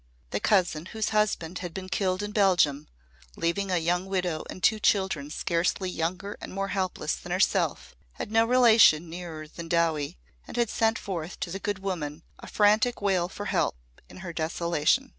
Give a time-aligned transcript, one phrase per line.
[0.31, 2.87] The cousin whose husband had been killed in Belgium,
[3.35, 8.31] leaving a young widow and two children scarcely younger and more helpless than herself, had
[8.31, 10.17] no relation nearer than Dowie,
[10.47, 13.75] and had sent forth to the good woman a frantic wail for help
[14.09, 15.09] in her desolation.